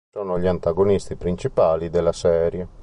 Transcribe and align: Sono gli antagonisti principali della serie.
Sono 0.11 0.39
gli 0.39 0.47
antagonisti 0.47 1.15
principali 1.15 1.91
della 1.91 2.11
serie. 2.11 2.67